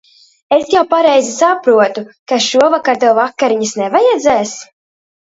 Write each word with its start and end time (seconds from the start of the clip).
Es 0.55 0.69
jau 0.75 0.81
pareizi 0.93 1.33
saprotu, 1.33 2.03
ka 2.31 2.39
šovakar 2.45 2.97
tev 3.03 3.13
vakariņas 3.19 3.75
nevajadzēs? 3.83 4.55